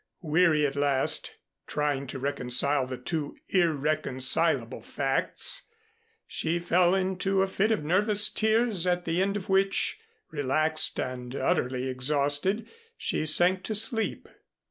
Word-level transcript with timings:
Weary 0.23 0.65
at 0.65 0.75
last, 0.75 1.35
trying 1.67 2.07
to 2.07 2.17
reconcile 2.17 2.87
the 2.87 2.97
two 2.97 3.37
irreconcilable 3.49 4.81
facts, 4.81 5.67
she 6.25 6.57
fell 6.57 6.95
into 6.95 7.43
a 7.43 7.47
fit 7.47 7.71
of 7.71 7.83
nervous 7.83 8.27
tears 8.29 8.87
at 8.87 9.05
the 9.05 9.21
end 9.21 9.37
of 9.37 9.47
which, 9.47 9.99
relaxed 10.31 10.99
and 10.99 11.35
utterly 11.35 11.87
exhausted, 11.87 12.67
she 12.97 13.27
sank 13.27 13.61
to 13.65 13.75
sleep. 13.75 14.27